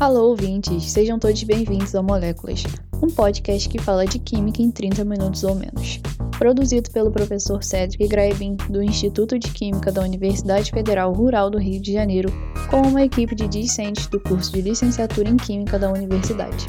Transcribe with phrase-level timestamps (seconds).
[0.00, 0.92] Alô, ouvintes!
[0.92, 2.62] Sejam todos bem-vindos ao Moléculas,
[3.02, 6.00] um podcast que fala de química em 30 minutos ou menos.
[6.38, 11.82] Produzido pelo professor Cedric Graebin, do Instituto de Química da Universidade Federal Rural do Rio
[11.82, 12.32] de Janeiro,
[12.70, 16.66] com uma equipe de discentes do curso de licenciatura em Química da universidade.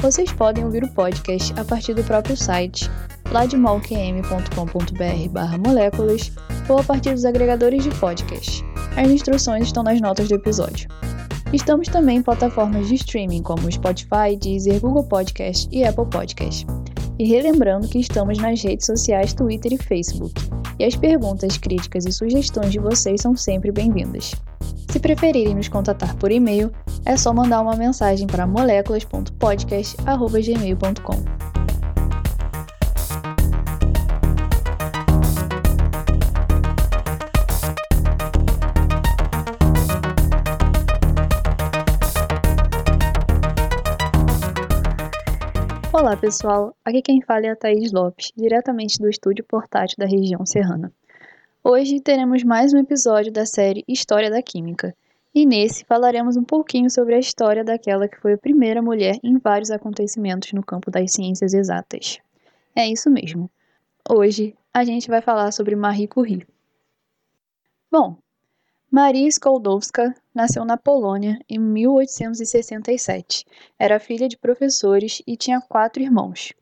[0.00, 2.88] Vocês podem ouvir o podcast a partir do próprio site
[3.32, 6.30] ladmolqm.com.br moléculas
[6.68, 8.64] ou a partir dos agregadores de podcast.
[8.96, 10.88] As instruções estão nas notas do episódio.
[11.52, 16.66] Estamos também em plataformas de streaming como Spotify, Deezer, Google Podcast e Apple Podcast.
[17.18, 20.32] E relembrando que estamos nas redes sociais Twitter e Facebook,
[20.78, 24.34] e as perguntas, críticas e sugestões de vocês são sempre bem-vindas.
[24.90, 26.72] Se preferirem nos contatar por e-mail,
[27.04, 31.31] é só mandar uma mensagem para moléculas.podcast.gmail.com.
[46.02, 50.44] Olá pessoal, aqui quem fala é a Thaís Lopes, diretamente do estúdio portátil da região
[50.44, 50.92] serrana.
[51.62, 54.96] Hoje teremos mais um episódio da série História da Química,
[55.32, 59.38] e nesse falaremos um pouquinho sobre a história daquela que foi a primeira mulher em
[59.38, 62.18] vários acontecimentos no campo das ciências exatas.
[62.74, 63.48] É isso mesmo.
[64.10, 66.44] Hoje a gente vai falar sobre Marie Curie.
[67.88, 68.16] Bom,
[68.94, 73.46] Maria Sklodowska nasceu na Polônia em 1867.
[73.78, 76.52] Era filha de professores e tinha quatro irmãos.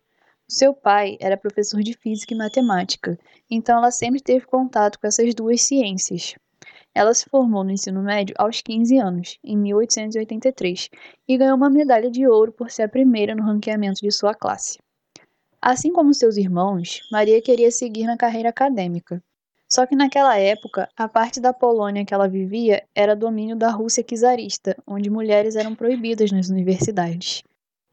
[0.46, 3.18] Seu pai era professor de física e matemática,
[3.50, 6.36] então ela sempre teve contato com essas duas ciências.
[6.94, 10.88] Ela se formou no ensino médio aos 15 anos, em 1883,
[11.26, 14.78] e ganhou uma medalha de ouro por ser a primeira no ranqueamento de sua classe.
[15.60, 19.20] Assim como seus irmãos, Maria queria seguir na carreira acadêmica.
[19.72, 24.02] Só que naquela época, a parte da Polônia que ela vivia era domínio da Rússia
[24.02, 27.44] czarista, onde mulheres eram proibidas nas universidades.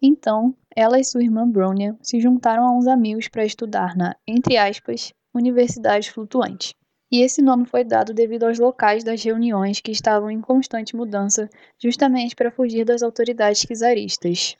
[0.01, 4.57] Então, ela e sua irmã Bronia se juntaram a uns amigos para estudar na, entre
[4.57, 6.75] aspas, Universidade Flutuante.
[7.11, 11.47] E esse nome foi dado devido aos locais das reuniões que estavam em constante mudança,
[11.79, 14.57] justamente para fugir das autoridades czaristas.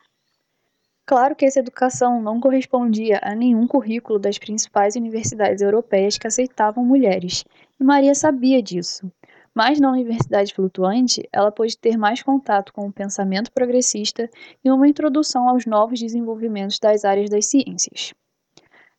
[1.08, 6.84] Claro que essa educação não correspondia a nenhum currículo das principais universidades europeias que aceitavam
[6.84, 7.46] mulheres,
[7.80, 9.10] e Maria sabia disso.
[9.56, 14.30] Mas na Universidade Flutuante, ela pôde ter mais contato com o pensamento progressista
[14.62, 18.14] e uma introdução aos novos desenvolvimentos das áreas das ciências.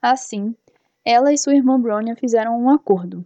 [0.00, 0.56] Assim,
[1.04, 3.22] ela e sua irmã Bronia fizeram um acordo.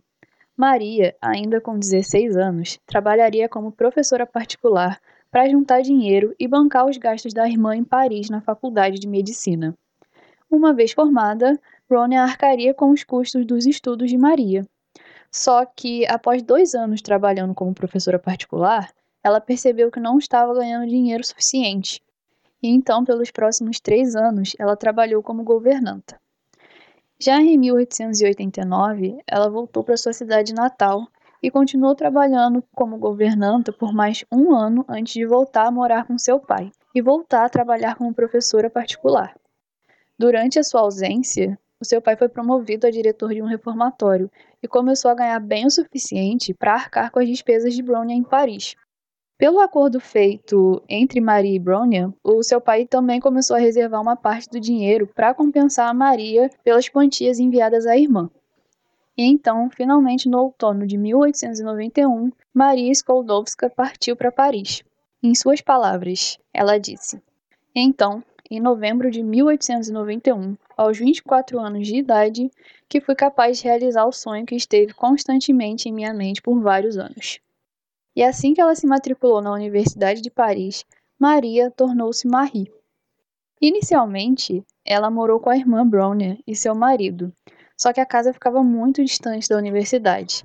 [0.56, 5.00] Maria, ainda com 16 anos, trabalharia como professora particular
[5.32, 9.75] para juntar dinheiro e bancar os gastos da irmã em Paris na faculdade de medicina.
[10.50, 11.59] Uma vez formada,
[11.91, 14.62] Ronia arcaria com os custos dos estudos de Maria.
[15.31, 18.93] Só que, após dois anos trabalhando como professora particular,
[19.25, 22.03] ela percebeu que não estava ganhando dinheiro suficiente.
[22.62, 26.20] E então, pelos próximos três anos, ela trabalhou como governanta.
[27.19, 31.09] Já em 1889, ela voltou para sua cidade natal
[31.42, 36.16] e continuou trabalhando como governanta por mais um ano antes de voltar a morar com
[36.16, 39.34] seu pai e voltar a trabalhar como professora particular.
[40.16, 44.31] Durante a sua ausência, o seu pai foi promovido a diretor de um reformatório
[44.62, 48.22] e começou a ganhar bem o suficiente para arcar com as despesas de Bronia em
[48.22, 48.76] Paris.
[49.36, 54.14] Pelo acordo feito entre Maria e Bronia, o seu pai também começou a reservar uma
[54.14, 58.31] parte do dinheiro para compensar a Maria pelas quantias enviadas à irmã.
[59.17, 64.83] E então, finalmente no outono de 1891, Maria Sklodowska partiu para Paris.
[65.23, 67.23] Em suas palavras, ela disse:
[67.75, 72.50] Então, em novembro de 1891, aos 24 anos de idade,
[72.89, 76.99] que fui capaz de realizar o sonho que esteve constantemente em minha mente por vários
[76.99, 77.39] anos.
[78.15, 80.84] E assim que ela se matriculou na Universidade de Paris,
[81.19, 82.70] Maria tornou-se Marie.
[83.61, 87.32] Inicialmente, ela morou com a irmã Brownie e seu marido,
[87.82, 90.44] só que a casa ficava muito distante da universidade.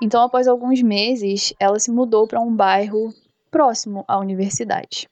[0.00, 3.12] Então, após alguns meses, ela se mudou para um bairro
[3.50, 5.08] próximo à universidade.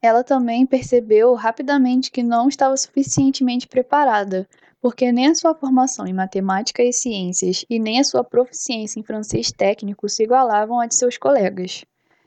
[0.00, 4.48] Ela também percebeu rapidamente que não estava suficientemente preparada,
[4.80, 9.02] porque nem a sua formação em matemática e ciências e nem a sua proficiência em
[9.02, 11.84] francês técnico se igualavam à de seus colegas.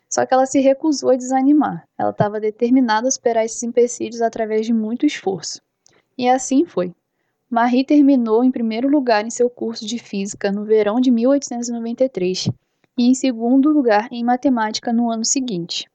[0.09, 1.87] Só que ela se recusou a desanimar.
[1.97, 5.61] Ela estava determinada a superar esses empecilhos através de muito esforço.
[6.17, 6.93] E assim foi.
[7.51, 12.49] Marie terminou em primeiro lugar em seu curso de física no verão de 1893
[12.97, 15.85] e em segundo lugar em matemática no ano seguinte.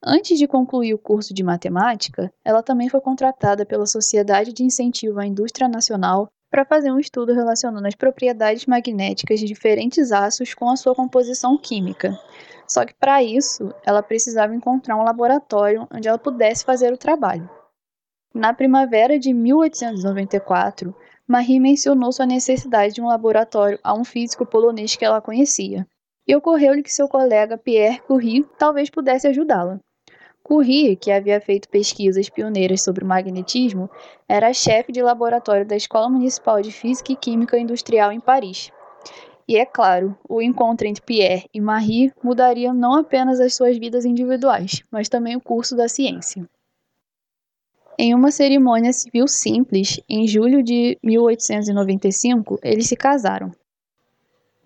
[0.00, 5.18] Antes de concluir o curso de matemática, ela também foi contratada pela Sociedade de Incentivo
[5.18, 10.70] à Indústria Nacional para fazer um estudo relacionando as propriedades magnéticas de diferentes aços com
[10.70, 12.16] a sua composição química.
[12.68, 17.55] Só que para isso, ela precisava encontrar um laboratório onde ela pudesse fazer o trabalho.
[18.36, 20.94] Na primavera de 1894,
[21.26, 25.86] Marie mencionou sua necessidade de um laboratório a um físico polonês que ela conhecia,
[26.28, 29.80] e ocorreu-lhe que seu colega Pierre Curie talvez pudesse ajudá-la.
[30.42, 33.88] Curie, que havia feito pesquisas pioneiras sobre o magnetismo,
[34.28, 38.70] era chefe de laboratório da Escola Municipal de Física e Química Industrial em Paris.
[39.48, 44.04] E é claro, o encontro entre Pierre e Marie mudaria não apenas as suas vidas
[44.04, 46.46] individuais, mas também o curso da ciência.
[47.98, 53.50] Em uma cerimônia civil simples, em julho de 1895, eles se casaram.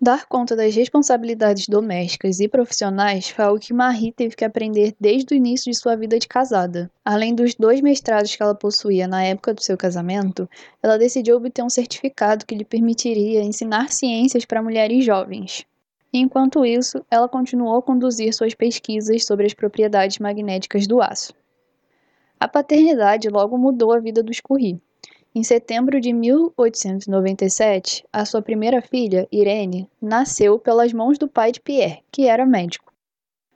[0.01, 5.33] Dar conta das responsabilidades domésticas e profissionais foi algo que Marie teve que aprender desde
[5.33, 6.91] o início de sua vida de casada.
[7.05, 10.49] Além dos dois mestrados que ela possuía na época do seu casamento,
[10.83, 15.65] ela decidiu obter um certificado que lhe permitiria ensinar ciências para mulheres jovens.
[16.11, 21.31] Enquanto isso, ela continuou a conduzir suas pesquisas sobre as propriedades magnéticas do aço.
[22.41, 24.81] A paternidade logo mudou a vida dos Curie.
[25.35, 31.61] Em setembro de 1897, a sua primeira filha, Irene, nasceu pelas mãos do pai de
[31.61, 32.91] Pierre, que era médico.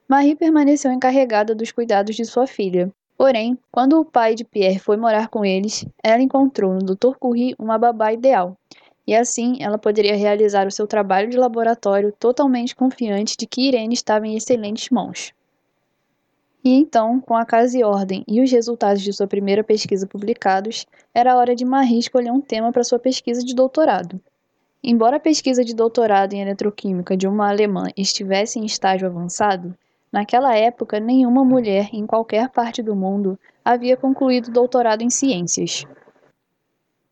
[0.08, 2.94] Marie permaneceu encarregada dos cuidados de sua filha.
[3.18, 7.18] Porém, quando o pai de Pierre foi morar com eles, ela encontrou no Dr.
[7.20, 8.56] Curie uma babá ideal,
[9.08, 13.96] e assim ela poderia realizar o seu trabalho de laboratório totalmente confiante de que Irene
[13.96, 15.34] estava em excelentes mãos.
[16.66, 20.88] E então, com a casa e ordem e os resultados de sua primeira pesquisa publicados,
[21.14, 24.20] era hora de Marie escolher um tema para sua pesquisa de doutorado.
[24.84, 29.78] Embora a pesquisa de doutorado em eletroquímica de uma alemã estivesse em estágio avançado,
[30.12, 35.86] naquela época nenhuma mulher em qualquer parte do mundo havia concluído doutorado em ciências.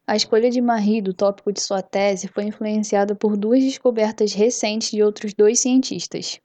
[0.07, 4.89] A escolha de Marie do tópico de sua tese foi influenciada por duas descobertas recentes
[4.89, 6.41] de outros dois cientistas,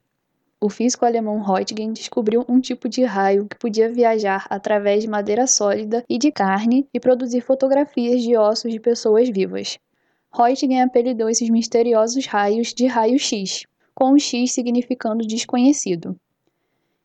[0.60, 5.46] o físico alemão Röntgen descobriu um tipo de raio que podia viajar através de madeira
[5.46, 9.78] sólida e de carne e produzir fotografias de ossos de pessoas vivas.
[10.32, 16.18] Röntgen apelidou esses misteriosos raios de raio-x, com o X significando desconhecido.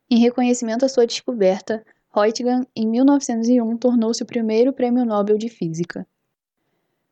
[0.09, 6.07] Em reconhecimento à sua descoberta, Röntgen, em 1901, tornou-se o primeiro prêmio Nobel de Física.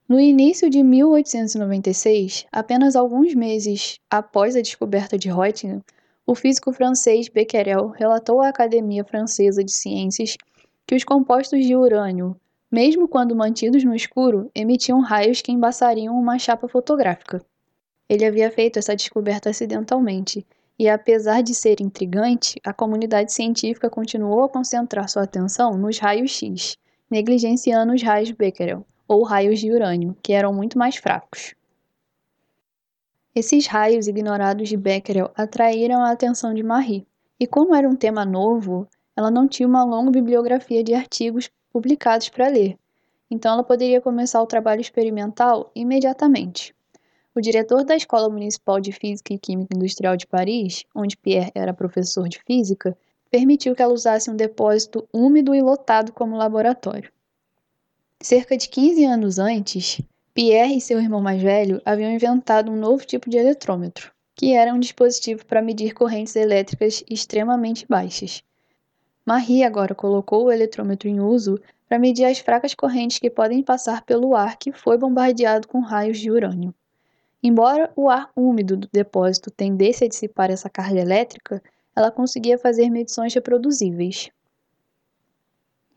[0.09, 5.81] No início de 1896, apenas alguns meses após a descoberta de Röntgen,
[6.25, 10.37] o físico francês Becquerel relatou à Academia Francesa de Ciências
[10.85, 12.35] que os compostos de urânio,
[12.71, 17.43] mesmo quando mantidos no escuro, emitiam raios que embaçariam uma chapa fotográfica.
[18.07, 20.45] Ele havia feito essa descoberta acidentalmente,
[20.77, 26.31] e apesar de ser intrigante, a comunidade científica continuou a concentrar sua atenção nos raios
[26.31, 26.77] X,
[27.09, 31.53] negligenciando os raios Becquerel, ou raios de urânio, que eram muito mais fracos.
[33.33, 37.07] Esses raios ignorados de Becquerel atraíram a atenção de Marie,
[37.39, 38.85] e como era um tema novo,
[39.15, 42.77] ela não tinha uma longa bibliografia de artigos publicados para ler,
[43.29, 46.75] então ela poderia começar o trabalho experimental imediatamente.
[47.33, 51.73] O diretor da Escola Municipal de Física e Química Industrial de Paris, onde Pierre era
[51.73, 52.97] professor de física,
[53.29, 57.09] permitiu que ela usasse um depósito úmido e lotado como laboratório.
[58.21, 60.01] Cerca de 15 anos antes,
[60.33, 64.73] Pierre e seu irmão mais velho haviam inventado um novo tipo de eletrômetro, que era
[64.73, 68.41] um dispositivo para medir correntes elétricas extremamente baixas.
[69.25, 74.03] Marie agora colocou o eletrômetro em uso para medir as fracas correntes que podem passar
[74.05, 76.73] pelo ar que foi bombardeado com raios de urânio.
[77.43, 81.61] Embora o ar úmido do depósito tendesse a dissipar essa carga elétrica,
[81.93, 84.29] ela conseguia fazer medições reproduzíveis.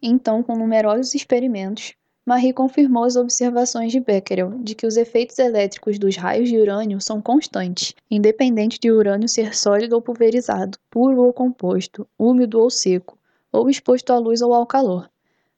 [0.02, 1.94] Então, com numerosos experimentos,
[2.26, 6.98] Marie confirmou as observações de Becquerel de que os efeitos elétricos dos raios de urânio
[6.98, 13.18] são constantes, independente de urânio ser sólido ou pulverizado, puro ou composto, úmido ou seco,
[13.52, 15.10] ou exposto à luz ou ao calor.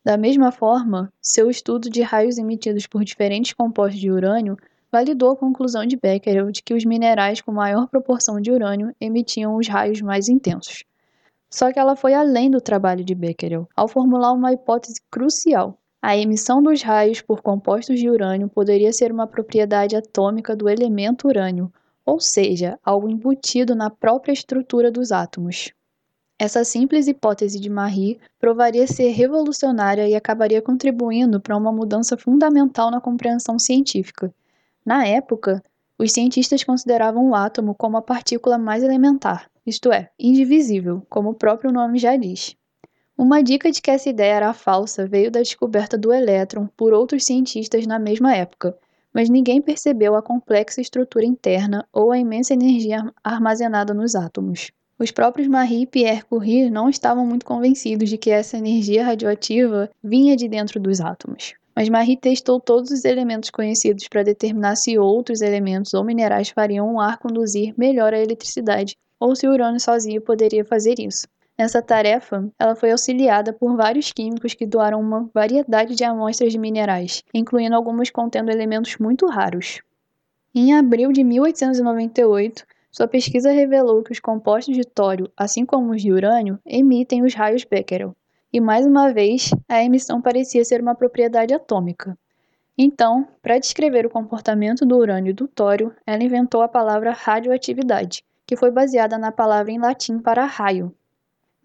[0.04, 4.56] Da mesma forma, seu estudo de raios emitidos por diferentes compostos de urânio
[4.90, 9.54] validou a conclusão de Becquerel de que os minerais com maior proporção de urânio emitiam
[9.54, 10.82] os raios mais intensos.
[11.49, 16.16] Só que ela foi além do trabalho de Becquerel, ao formular uma hipótese crucial, a
[16.16, 21.68] emissão dos raios por compostos de urânio poderia ser uma propriedade atômica do elemento urânio,
[22.04, 25.72] ou seja, algo embutido na própria estrutura dos átomos.
[26.38, 32.88] Essa simples hipótese de Marie provaria ser revolucionária e acabaria contribuindo para uma mudança fundamental
[32.88, 34.32] na compreensão científica.
[34.84, 35.60] Na época,
[35.98, 41.34] os cientistas consideravam o átomo como a partícula mais elementar, isto é, indivisível, como o
[41.34, 42.56] próprio nome já diz.
[43.18, 47.25] Uma dica de que essa ideia era falsa veio da descoberta do elétron por outros
[47.25, 48.76] cientistas na mesma época,
[49.11, 54.70] mas ninguém percebeu a complexa estrutura interna ou a imensa energia armazenada nos átomos.
[54.99, 59.90] Os próprios Marie e Pierre Curie não estavam muito convencidos de que essa energia radioativa
[60.04, 61.54] vinha de dentro dos átomos.
[61.75, 66.94] Mas Marie testou todos os elementos conhecidos para determinar se outros elementos ou minerais fariam
[66.94, 71.26] o ar conduzir melhor a eletricidade, ou se o urânio sozinho poderia fazer isso.
[71.58, 76.58] Nessa tarefa, ela foi auxiliada por vários químicos que doaram uma variedade de amostras de
[76.58, 79.80] minerais, incluindo algumas contendo elementos muito raros.
[80.54, 86.02] Em abril de 1898, sua pesquisa revelou que os compostos de tório, assim como os
[86.02, 88.14] de urânio, emitem os raios Becquerel.
[88.52, 92.18] E mais uma vez, a emissão parecia ser uma propriedade atômica.
[92.76, 98.22] Então, para descrever o comportamento do urânio e do tório, ela inventou a palavra radioatividade,
[98.46, 100.94] que foi baseada na palavra em latim para raio,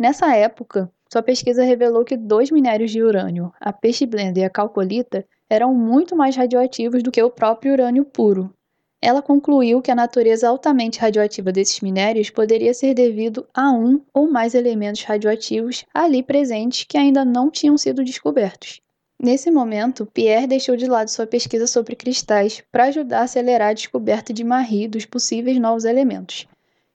[0.02, 5.24] Nessa época, sua pesquisa revelou que dois minérios de urânio, a peixe-blenda e a calcolita,
[5.48, 8.52] eram muito mais radioativos do que o próprio urânio puro.
[9.00, 14.28] Ela concluiu que a natureza altamente radioativa desses minérios poderia ser devido a um ou
[14.28, 18.82] mais elementos radioativos ali presentes que ainda não tinham sido descobertos.
[19.22, 23.74] Nesse momento, Pierre deixou de lado sua pesquisa sobre cristais para ajudar a acelerar a
[23.74, 26.48] descoberta de Marie dos possíveis novos elementos,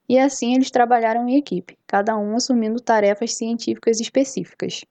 [0.07, 4.81] e assim eles trabalharam em equipe, cada um assumindo tarefas científicas específicas.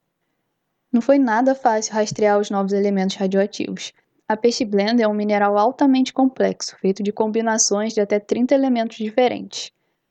[0.92, 3.92] Não foi nada fácil rastrear os novos elementos radioativos.
[4.28, 8.96] A peixe blenda é um mineral altamente complexo, feito de combinações de até 30 elementos
[8.96, 9.70] diferentes.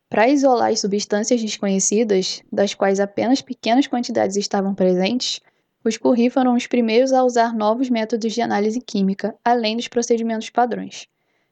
[0.09, 5.41] Para isolar as substâncias desconhecidas, das quais apenas pequenas quantidades estavam presentes,
[5.83, 10.50] os Curie foram os primeiros a usar novos métodos de análise química, além dos procedimentos
[10.50, 11.07] padrões.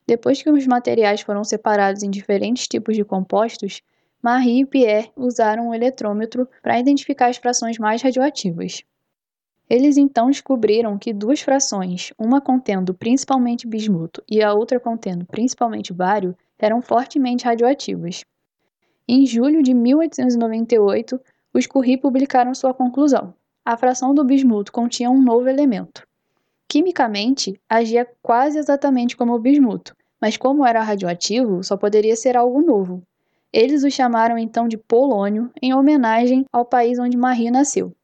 [0.06, 3.82] Depois que os materiais foram separados em diferentes tipos de compostos,
[4.22, 8.84] Marie e Pierre usaram um eletrômetro para identificar as frações mais radioativas.
[9.70, 15.94] Eles então descobriram que duas frações, uma contendo principalmente bismuto e a outra contendo principalmente
[15.94, 18.24] bário, eram fortemente radioativas.
[19.08, 21.20] Em julho de 1898,
[21.54, 23.34] os Curie publicaram sua conclusão.
[23.66, 26.06] A fração do bismuto continha um novo elemento,
[26.74, 32.64] Quimicamente, agia quase exatamente como o bismuto, mas como era radioativo, só poderia ser algo
[32.64, 33.04] novo.
[33.54, 37.96] Eles o chamaram então de polônio, em homenagem ao país onde Marie nasceu.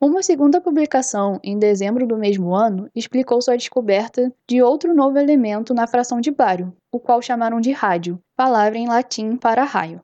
[0.00, 5.74] Uma segunda publicação, em dezembro do mesmo ano, explicou sua descoberta de outro novo elemento
[5.74, 10.00] na fração de bário, o qual chamaram de rádio, palavra em latim para raio.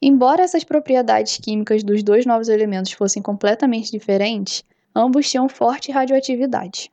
[0.00, 4.62] Embora essas propriedades químicas dos dois novos elementos fossem completamente diferentes,
[4.94, 6.91] ambos tinham forte radioatividade.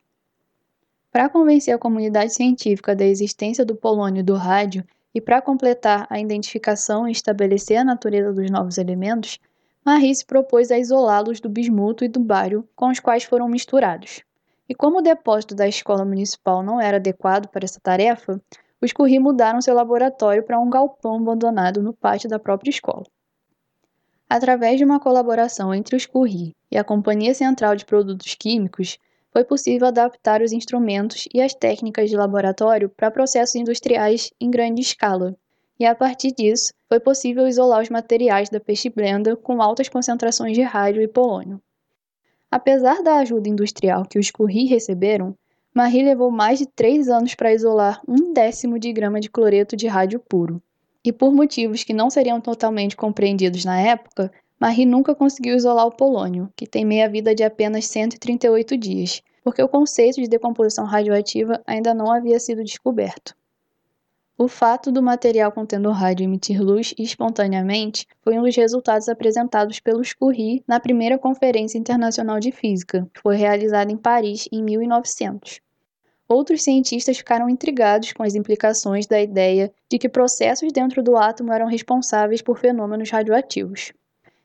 [1.11, 6.05] Para convencer a comunidade científica da existência do polônio e do rádio, e para completar
[6.07, 9.39] a identificação e estabelecer a natureza dos novos elementos,
[9.83, 14.21] Marie se propôs a isolá-los do bismuto e do bário com os quais foram misturados.
[14.67, 18.39] E como o depósito da escola municipal não era adequado para essa tarefa,
[18.79, 23.03] os Curie mudaram seu laboratório para um galpão abandonado no pátio da própria escola.
[24.29, 28.99] Através de uma colaboração entre os Curie e a Companhia Central de Produtos Químicos,
[29.31, 34.81] foi possível adaptar os instrumentos e as técnicas de laboratório para processos industriais em grande
[34.81, 35.35] escala.
[35.79, 40.53] E a partir disso, foi possível isolar os materiais da peixe blenda com altas concentrações
[40.53, 41.61] de rádio e polônio.
[42.51, 45.35] Apesar da ajuda industrial que os Curie receberam,
[45.73, 49.87] Marie levou mais de três anos para isolar um décimo de grama de cloreto de
[49.87, 50.61] rádio puro.
[51.05, 55.95] E por motivos que não seriam totalmente compreendidos na época, Marie nunca conseguiu isolar o
[55.95, 61.93] polônio, que tem meia-vida de apenas 138 dias, porque o conceito de decomposição radioativa ainda
[61.93, 63.33] não havia sido descoberto.
[64.37, 70.11] O fato do material contendo rádio emitir luz espontaneamente foi um dos resultados apresentados pelos
[70.11, 75.61] Curie na primeira Conferência Internacional de Física, que foi realizada em Paris em 1900.
[76.27, 81.53] Outros cientistas ficaram intrigados com as implicações da ideia de que processos dentro do átomo
[81.53, 83.93] eram responsáveis por fenômenos radioativos.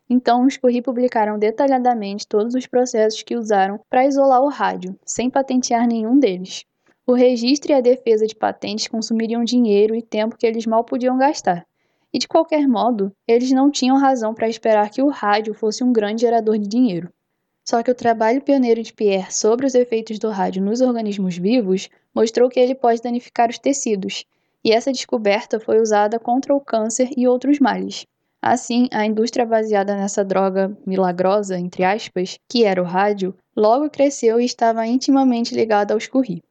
[0.08, 5.30] Então, os Curie publicaram detalhadamente todos os processos que usaram para isolar o rádio, sem
[5.30, 6.64] patentear nenhum deles.
[7.06, 11.16] O registro e a defesa de patentes consumiriam dinheiro e tempo que eles mal podiam
[11.18, 11.66] gastar.
[12.12, 15.92] E de qualquer modo, eles não tinham razão para esperar que o rádio fosse um
[15.92, 17.10] grande gerador de dinheiro.
[17.64, 21.88] Só que o trabalho pioneiro de Pierre sobre os efeitos do rádio nos organismos vivos
[22.14, 24.24] mostrou que ele pode danificar os tecidos,
[24.62, 28.06] e essa descoberta foi usada contra o câncer e outros males.
[28.46, 34.38] Assim, a indústria baseada nessa droga milagrosa, entre aspas, que era o rádio, logo cresceu
[34.38, 36.42] e estava intimamente ligada aos Curie.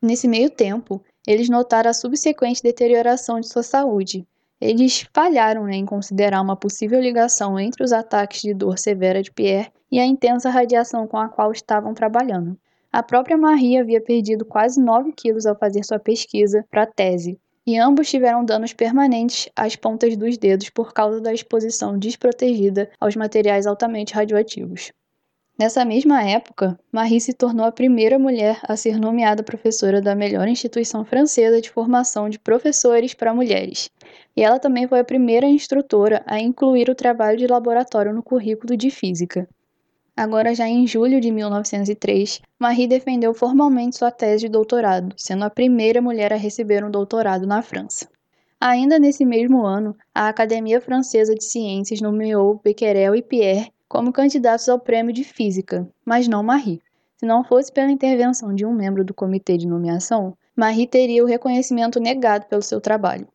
[0.00, 4.26] Nesse meio tempo, eles notaram a subsequente deterioração de sua saúde.
[4.58, 9.70] Eles falharam em considerar uma possível ligação entre os ataques de dor severa de Pierre
[9.92, 12.56] e a intensa radiação com a qual estavam trabalhando.
[12.90, 17.38] A própria Marie havia perdido quase 9 quilos ao fazer sua pesquisa para a tese,
[17.66, 23.16] e ambos tiveram danos permanentes às pontas dos dedos por causa da exposição desprotegida aos
[23.16, 24.92] materiais altamente radioativos.
[25.56, 30.48] Nessa mesma época, Marie se tornou a primeira mulher a ser nomeada professora da melhor
[30.48, 33.88] instituição francesa de formação de professores para mulheres,
[34.36, 38.76] e ela também foi a primeira instrutora a incluir o trabalho de laboratório no currículo
[38.76, 39.48] de física.
[40.16, 45.50] Agora, já em julho de 1903, Marie defendeu formalmente sua tese de doutorado, sendo a
[45.50, 48.08] primeira mulher a receber um doutorado na França.
[48.60, 54.68] Ainda nesse mesmo ano, a Academia Francesa de Ciências nomeou Becquerel e Pierre como candidatos
[54.68, 56.80] ao prêmio de Física, mas não Marie.
[57.16, 61.26] Se não fosse pela intervenção de um membro do comitê de nomeação, Marie teria o
[61.26, 63.26] reconhecimento negado pelo seu trabalho.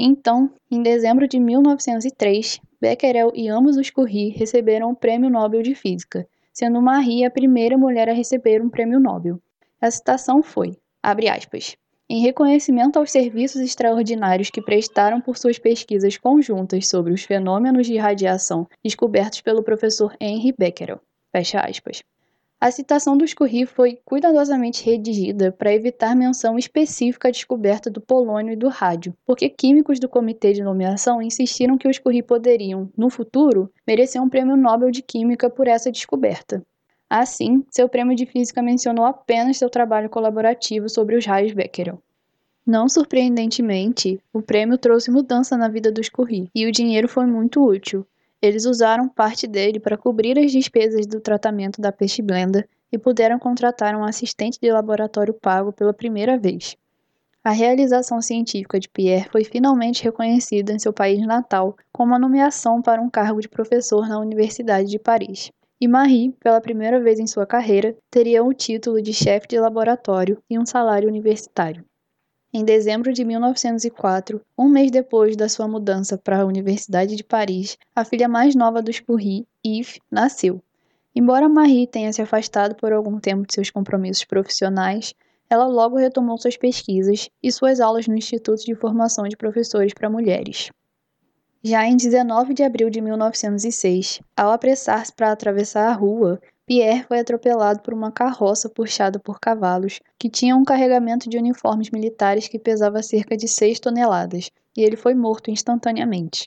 [0.00, 5.74] Então, em dezembro de 1903, Becquerel e ambos os Curie receberam o Prêmio Nobel de
[5.74, 9.40] Física, sendo Marie a primeira mulher a receber um prêmio Nobel.
[9.80, 11.76] A citação foi, abre aspas,
[12.08, 17.96] em reconhecimento aos serviços extraordinários que prestaram por suas pesquisas conjuntas sobre os fenômenos de
[17.96, 21.00] radiação descobertos pelo professor Henry Becquerel.
[21.32, 22.02] Fecha aspas.
[22.60, 28.52] A citação dos Curie foi cuidadosamente redigida para evitar menção específica à descoberta do polônio
[28.52, 33.10] e do rádio, porque químicos do comitê de nomeação insistiram que os Curie poderiam, no
[33.10, 36.60] futuro, merecer um prêmio Nobel de Química por essa descoberta.
[37.08, 42.02] Assim, seu prêmio de física mencionou apenas seu trabalho colaborativo sobre os raios Becquerel.
[42.66, 47.64] Não surpreendentemente, o prêmio trouxe mudança na vida dos Curie, e o dinheiro foi muito
[47.64, 48.04] útil.
[48.40, 53.38] Eles usaram parte dele para cobrir as despesas do tratamento da peixe blenda e puderam
[53.38, 56.76] contratar um assistente de laboratório pago pela primeira vez.
[57.42, 62.80] A realização científica de Pierre foi finalmente reconhecida em seu país natal com uma nomeação
[62.80, 65.50] para um cargo de professor na Universidade de Paris.
[65.80, 70.42] E Marie, pela primeira vez em sua carreira, teria o título de chefe de laboratório
[70.50, 71.84] e um salário universitário.
[72.50, 77.76] Em dezembro de 1904, um mês depois da sua mudança para a Universidade de Paris,
[77.94, 80.62] a filha mais nova dos Curie, Yves, nasceu.
[81.14, 85.14] Embora Marie tenha se afastado por algum tempo de seus compromissos profissionais,
[85.50, 90.08] ela logo retomou suas pesquisas e suas aulas no Instituto de Formação de Professores para
[90.08, 90.70] Mulheres.
[91.62, 97.18] Já em 19 de abril de 1906, ao apressar-se para atravessar a rua, Pierre foi
[97.18, 102.58] atropelado por uma carroça puxada por cavalos, que tinha um carregamento de uniformes militares que
[102.58, 106.46] pesava cerca de 6 toneladas, e ele foi morto instantaneamente.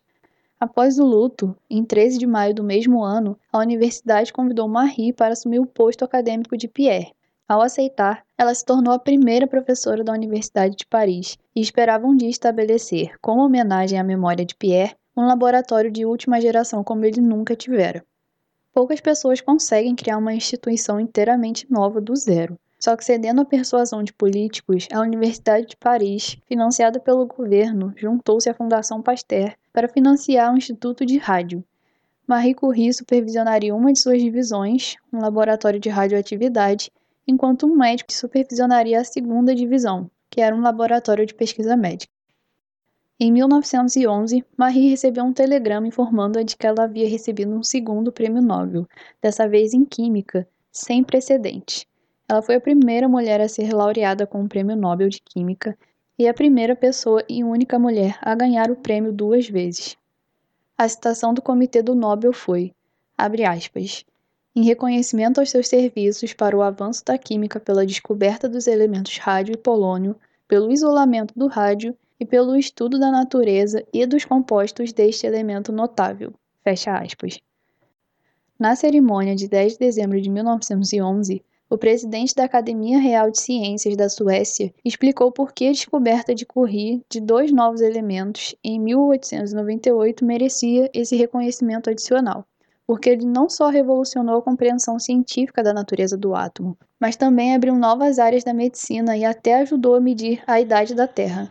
[0.60, 5.34] Após o luto, em 13 de maio do mesmo ano, a universidade convidou Marie para
[5.34, 7.16] assumir o posto acadêmico de Pierre.
[7.50, 12.16] Ao aceitar, ela se tornou a primeira professora da Universidade de Paris e esperava um
[12.16, 17.22] dia estabelecer, como homenagem à memória de Pierre, um laboratório de última geração como ele
[17.22, 18.06] nunca tivera.
[18.74, 22.58] Poucas pessoas conseguem criar uma instituição inteiramente nova do zero.
[22.80, 28.50] Só que cedendo à persuasão de políticos, a Universidade de Paris, financiada pelo governo, juntou-se
[28.50, 31.64] à Fundação Pasteur para financiar um instituto de rádio.
[32.26, 36.90] Marie Curie supervisionaria uma de suas divisões, um laboratório de radioatividade,
[37.28, 42.14] enquanto um médico supervisionaria a segunda divisão, que era um laboratório de pesquisa médica.
[43.24, 48.42] Em 1911, Marie recebeu um telegrama informando-a de que ela havia recebido um segundo prêmio
[48.42, 48.88] Nobel,
[49.22, 51.88] dessa vez em Química, sem precedente.
[52.28, 55.78] Ela foi a primeira mulher a ser laureada com o Prêmio Nobel de Química
[56.18, 59.96] e a primeira pessoa e única mulher a ganhar o prêmio duas vezes.
[60.76, 62.74] A citação do Comitê do Nobel foi,
[63.16, 64.04] abre aspas,
[64.56, 69.54] em reconhecimento aos seus serviços para o avanço da química pela descoberta dos elementos rádio
[69.54, 70.16] e polônio,
[70.48, 76.32] pelo isolamento do rádio e pelo estudo da natureza e dos compostos deste elemento notável.
[76.64, 77.40] Fecha aspas.
[78.60, 83.98] Na cerimônia de 10 de dezembro de 1911, o presidente da Academia Real de Ciências
[83.98, 90.24] da Suécia explicou por que a descoberta de Curie de dois novos elementos em 1898
[90.24, 92.46] merecia esse reconhecimento adicional,
[92.86, 97.74] porque ele não só revolucionou a compreensão científica da natureza do átomo, mas também abriu
[97.74, 101.50] novas áreas da medicina e até ajudou a medir a idade da Terra.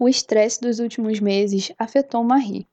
[0.00, 2.68] O estresse dos últimos meses afetou Marie.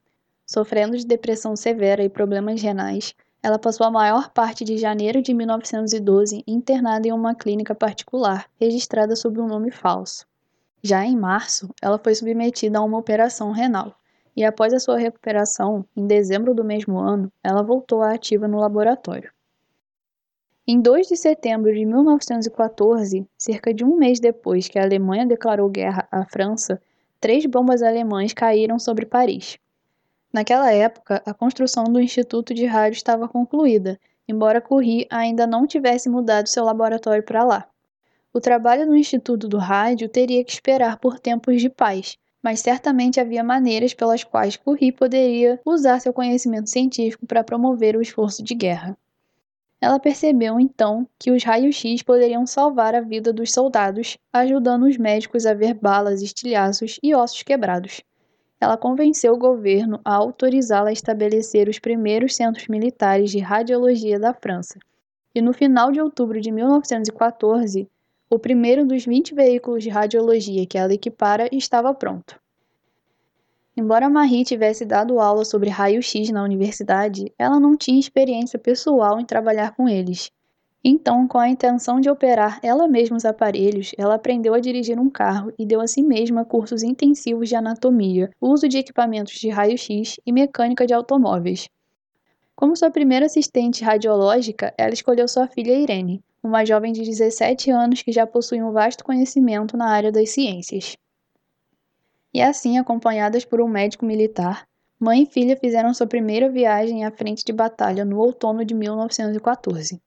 [0.46, 5.34] Sofrendo de depressão severa e problemas renais, ela passou a maior parte de janeiro de
[5.34, 10.28] 1912 internada em uma clínica particular, registrada sob um nome falso.
[10.84, 13.96] Já em março, ela foi submetida a uma operação renal,
[14.36, 18.60] e após a sua recuperação, em dezembro do mesmo ano, ela voltou à ativa no
[18.60, 19.32] laboratório.
[20.68, 25.68] Em 2 de setembro de 1914, cerca de um mês depois que a Alemanha declarou
[25.70, 26.80] guerra à França,
[27.26, 29.58] três bombas alemãs caíram sobre Paris.
[30.32, 36.08] Naquela época, a construção do Instituto de Rádio estava concluída embora Curie ainda não tivesse
[36.08, 37.68] mudado seu laboratório para lá.
[38.32, 43.20] O trabalho no Instituto do Rádio teria que esperar por tempos de paz, mas certamente
[43.20, 48.54] havia maneiras pelas quais Curie poderia usar seu conhecimento científico para promover o esforço de
[48.54, 48.96] guerra.
[49.82, 55.46] Ela percebeu então que os raios-x poderiam salvar a vida dos soldados, ajudando os médicos
[55.46, 58.02] a ver balas, estilhaços e ossos quebrados.
[58.60, 64.34] Ela convenceu o governo a autorizá-la a estabelecer os primeiros centros militares de radiologia da
[64.34, 64.80] França.
[65.34, 67.90] E no final de outubro de 1914,
[68.30, 72.40] o primeiro dos 20 veículos de radiologia que ela equipara estava pronto.
[73.78, 79.26] Embora Marie tivesse dado aula sobre raio-x na universidade, ela não tinha experiência pessoal em
[79.26, 80.32] trabalhar com eles.
[80.82, 85.10] Então, com a intenção de operar ela mesma os aparelhos, ela aprendeu a dirigir um
[85.10, 90.22] carro e deu a si mesma cursos intensivos de anatomia, uso de equipamentos de raio-x
[90.26, 91.68] e mecânica de automóveis.
[92.56, 98.02] Como sua primeira assistente radiológica, ela escolheu sua filha Irene, uma jovem de 17 anos
[98.02, 100.96] que já possuía um vasto conhecimento na área das ciências
[102.36, 104.68] e assim, acompanhadas por um médico militar,
[105.00, 110.02] mãe e filha fizeram sua primeira viagem à frente de batalha no outono de 1914.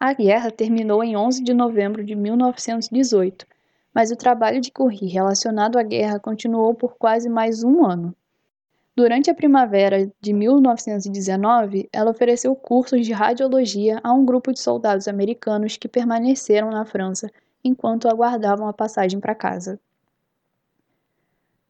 [0.00, 3.46] A guerra terminou em 11 de novembro de 1918,
[3.92, 8.16] mas o trabalho de Curie relacionado à guerra continuou por quase mais um ano.
[8.96, 15.06] Durante a primavera de 1919, ela ofereceu cursos de radiologia a um grupo de soldados
[15.06, 17.30] americanos que permaneceram na França
[17.62, 19.78] enquanto aguardavam a passagem para casa.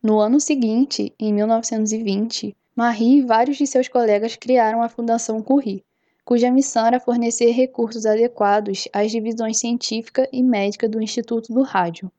[0.03, 5.85] No ano seguinte, em 1920, Marie e vários de seus colegas criaram a Fundação Curie,
[6.25, 12.11] cuja missão era fornecer recursos adequados às divisões científica e médica do Instituto do Rádio.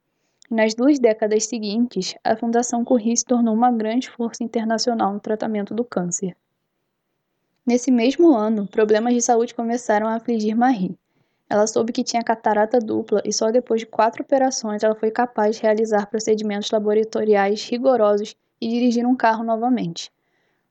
[0.47, 5.73] nas duas décadas seguintes, a Fundação Curie se tornou uma grande força internacional no tratamento
[5.73, 6.37] do câncer.
[7.65, 10.95] Nesse mesmo ano, problemas de saúde começaram a afligir Marie.
[11.51, 15.57] Ela soube que tinha catarata dupla e só depois de quatro operações ela foi capaz
[15.57, 20.09] de realizar procedimentos laboratoriais rigorosos e dirigir um carro novamente.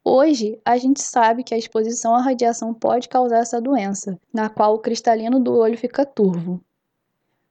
[0.03, 4.73] Hoje, a gente sabe que a exposição à radiação pode causar essa doença, na qual
[4.73, 6.59] o cristalino do olho fica turvo.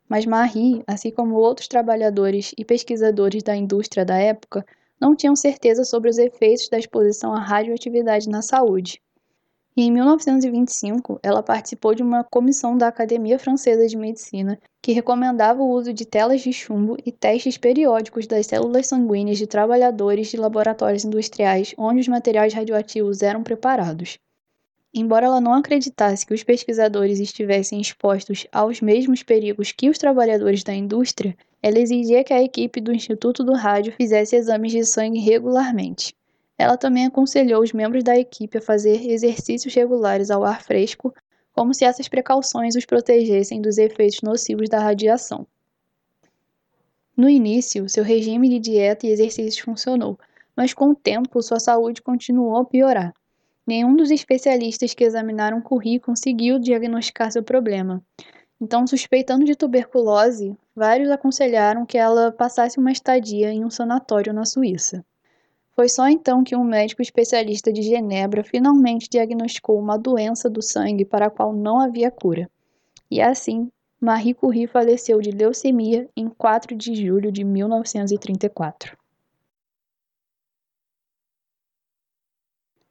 [0.08, 4.65] Mas Marie, assim como outros trabalhadores e pesquisadores da indústria da época,
[5.00, 9.00] não tinham certeza sobre os efeitos da exposição à radioatividade na saúde.
[9.77, 15.62] E em 1925, ela participou de uma comissão da Academia Francesa de Medicina que recomendava
[15.62, 20.38] o uso de telas de chumbo e testes periódicos das células sanguíneas de trabalhadores de
[20.38, 24.17] laboratórios industriais onde os materiais radioativos eram preparados.
[24.93, 30.63] Embora ela não acreditasse que os pesquisadores estivessem expostos aos mesmos perigos que os trabalhadores
[30.63, 35.19] da indústria, ela exigia que a equipe do Instituto do Rádio fizesse exames de sangue
[35.19, 36.15] regularmente.
[36.60, 41.15] Ela também aconselhou os membros da equipe a fazer exercícios regulares ao ar fresco,
[41.54, 45.48] como se essas precauções os protegessem dos efeitos nocivos da radiação.
[47.15, 50.19] No início, seu regime de dieta e exercícios funcionou,
[50.54, 53.13] mas com o tempo sua saúde continuou a piorar.
[53.65, 58.04] Nenhum dos especialistas que examinaram Curie conseguiu diagnosticar seu problema.
[58.60, 64.43] Então, suspeitando de tuberculose, vários aconselharam que ela passasse uma estadia em um sanatório na
[64.43, 65.06] Suíça.
[65.80, 71.06] Foi só então que um médico especialista de Genebra finalmente diagnosticou uma doença do sangue
[71.06, 72.52] para a qual não havia cura.
[73.10, 78.98] E assim, Marie Curie faleceu de leucemia em 4 de julho de 1934.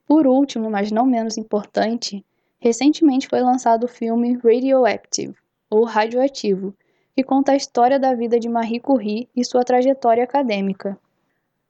[0.06, 2.24] Por último, mas não menos importante,
[2.58, 5.36] recentemente foi lançado o filme Radioactive,
[5.68, 6.74] ou Radioativo,
[7.14, 10.98] que conta a história da vida de Marie Curie e sua trajetória acadêmica,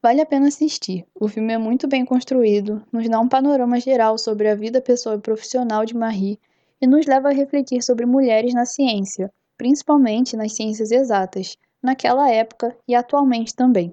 [0.01, 1.05] Vale a pena assistir.
[1.13, 5.17] O filme é muito bem construído, nos dá um panorama geral sobre a vida pessoal
[5.17, 6.39] e profissional de Marie
[6.81, 12.77] e nos leva a refletir sobre mulheres na ciência, principalmente nas ciências exatas, naquela época
[12.87, 13.93] e atualmente também.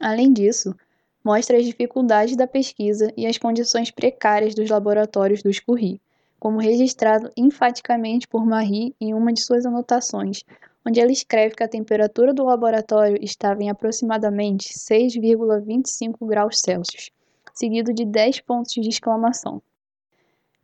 [0.00, 0.74] Além disso,
[1.24, 6.00] mostra as dificuldades da pesquisa e as condições precárias dos laboratórios dos Curie,
[6.40, 10.42] como registrado enfaticamente por Marie em uma de suas anotações,
[10.88, 17.10] onde ela escreve que a temperatura do laboratório estava em aproximadamente 6,25 graus Celsius,
[17.52, 19.60] seguido de 10 pontos de exclamação.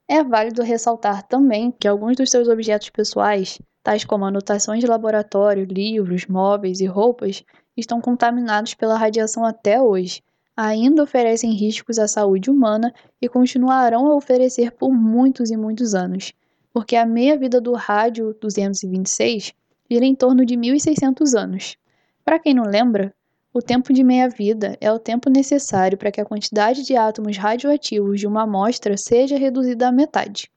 [0.09, 5.67] É válido ressaltar também que alguns dos seus objetos pessoais, tais como anotações de laboratório,
[5.67, 7.45] livros, móveis e roupas,
[7.77, 10.23] estão contaminados pela radiação até hoje,
[10.57, 16.33] ainda oferecem riscos à saúde humana e continuarão a oferecer por muitos e muitos anos,
[16.73, 19.53] porque a meia-vida do rádio 226
[19.91, 21.77] gira em torno de 1.600 anos.
[22.25, 23.15] Para quem não lembra,
[23.53, 28.19] o tempo de meia-vida é o tempo necessário para que a quantidade de átomos radioativos
[28.19, 30.51] de uma amostra seja reduzida à metade.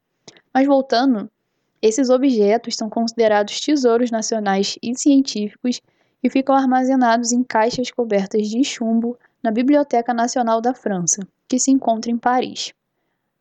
[0.54, 1.30] Mas voltando,
[1.82, 5.80] esses objetos são considerados tesouros nacionais e científicos
[6.24, 11.70] e ficam armazenados em caixas cobertas de chumbo na Biblioteca Nacional da França, que se
[11.70, 12.74] encontra em Paris.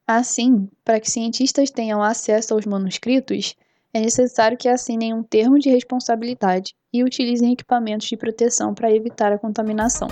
[0.06, 3.56] Assim, para que cientistas tenham acesso aos manuscritos,
[3.94, 9.32] é necessário que assinem um termo de responsabilidade e utilizem equipamentos de proteção para evitar
[9.32, 10.08] a contaminação.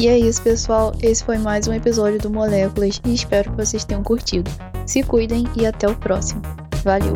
[0.00, 0.94] E é isso, pessoal.
[1.02, 4.50] Esse foi mais um episódio do Moléculas e espero que vocês tenham curtido.
[4.86, 6.40] Se cuidem e até o próximo.
[6.82, 7.12] Valeu!